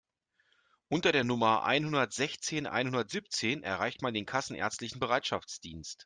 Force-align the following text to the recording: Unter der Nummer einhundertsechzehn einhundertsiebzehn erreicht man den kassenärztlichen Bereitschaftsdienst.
Unter 0.87 1.11
der 1.11 1.23
Nummer 1.23 1.63
einhundertsechzehn 1.63 2.65
einhundertsiebzehn 2.65 3.61
erreicht 3.61 4.01
man 4.01 4.15
den 4.15 4.25
kassenärztlichen 4.25 4.99
Bereitschaftsdienst. 4.99 5.99